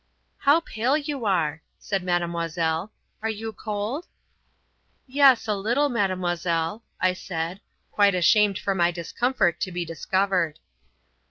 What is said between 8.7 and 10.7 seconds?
my discomfort to be discovered.